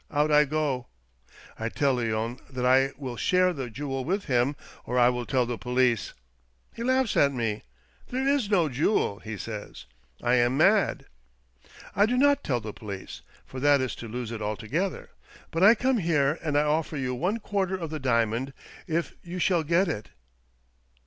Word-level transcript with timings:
out 0.09 0.31
I 0.31 0.45
go. 0.45 0.87
I 1.59 1.69
tell 1.69 1.93
Leon 1.93 2.39
that 2.49 2.65
I 2.65 2.89
will 2.97 3.17
share 3.17 3.53
the 3.53 3.69
jewel 3.69 4.03
with 4.03 4.25
him 4.25 4.55
or 4.83 4.97
I 4.97 5.09
will 5.09 5.27
tell 5.27 5.45
the 5.45 5.59
police. 5.59 6.15
He 6.73 6.81
laughs 6.81 7.15
at 7.15 7.31
me— 7.31 7.61
there 8.09 8.27
is 8.27 8.49
no 8.49 8.67
jewel, 8.67 9.19
he 9.19 9.37
says— 9.37 9.85
I 10.23 10.33
am 10.37 10.57
mad. 10.57 11.05
I 11.95 12.07
do 12.07 12.17
not 12.17 12.43
tell 12.43 12.59
the 12.59 12.73
police, 12.73 13.21
for 13.45 13.59
that 13.59 13.79
is 13.79 13.93
to 13.97 14.07
lose 14.07 14.31
it 14.31 14.41
altogether. 14.41 15.11
But 15.51 15.61
I 15.61 15.75
come 15.75 15.99
here 15.99 16.39
and 16.41 16.57
I 16.57 16.63
offer 16.63 16.97
you 16.97 17.13
one 17.13 17.37
quarter 17.39 17.75
of 17.77 17.91
the 17.91 17.99
diamond 17.99 18.53
if 18.87 19.13
you 19.21 19.37
shall 19.37 19.61
get 19.61 19.87
it." 19.87 20.09